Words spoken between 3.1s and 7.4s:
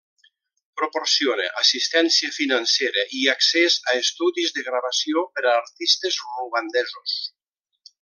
i accés a estudis de gravació per a artistes ruandesos.